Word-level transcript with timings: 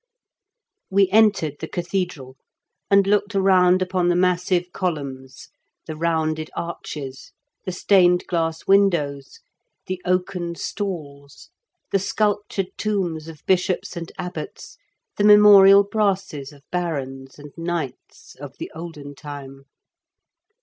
We 0.89 1.09
entered 1.11 1.57
the 1.59 1.67
cathedral, 1.67 2.35
and 2.89 3.05
looked 3.05 3.35
around 3.35 3.83
upon 3.83 4.07
the 4.07 4.15
massive 4.15 4.71
columns, 4.73 5.49
the 5.85 5.95
rounded 5.95 6.49
arches, 6.55 7.33
the 7.65 7.71
stained 7.71 8.25
glass 8.25 8.65
windows, 8.65 9.41
the 9.85 10.01
oaken 10.03 10.55
stalls, 10.55 11.51
the 11.91 11.99
sculptured 11.99 12.71
tombs 12.79 13.27
of 13.27 13.45
bishops 13.45 13.95
and 13.95 14.11
abbots, 14.17 14.75
the 15.17 15.23
memorial 15.23 15.83
brasses 15.83 16.51
of 16.51 16.63
barons 16.71 17.37
and 17.37 17.51
knights, 17.55 18.33
of 18.37 18.57
the 18.57 18.71
olden 18.73 19.13
time. 19.13 19.65